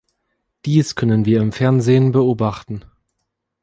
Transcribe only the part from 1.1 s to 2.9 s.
wir im Fernsehen beobachten.